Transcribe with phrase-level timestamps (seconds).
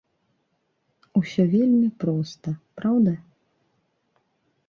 [1.19, 3.13] Усё вельмі проста, праўда?